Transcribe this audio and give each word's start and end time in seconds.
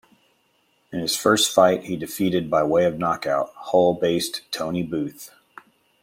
In 0.91 0.97
his 0.99 1.15
first 1.15 1.53
fight 1.53 1.83
he 1.83 1.95
defeated 1.95 2.49
by 2.49 2.63
way 2.63 2.85
of 2.85 2.97
knockout, 2.97 3.53
Hull-based 3.55 4.41
Tony 4.49 4.81
Booth. 4.81 5.29